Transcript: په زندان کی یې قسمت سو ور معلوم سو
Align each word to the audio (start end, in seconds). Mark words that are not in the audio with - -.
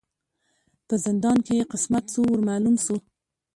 په 0.87 0.95
زندان 1.05 1.37
کی 1.45 1.53
یې 1.59 1.69
قسمت 1.71 2.03
سو 2.13 2.19
ور 2.29 2.41
معلوم 2.49 2.75
سو 2.85 2.95